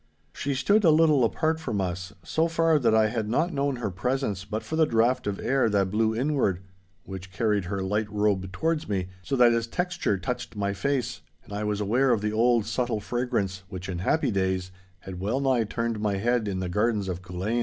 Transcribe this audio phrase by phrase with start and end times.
[0.33, 3.91] She stood a little apart from us, so far that I had not known her
[3.91, 6.61] presence but for the draught of air that blew inward,
[7.03, 11.53] which carried her light robe towards me, so that its texture touched my face, and
[11.53, 15.65] I was aware of the old subtle fragrance which in happy days had well nigh
[15.65, 17.59] turned my head in the gardens of Culzean.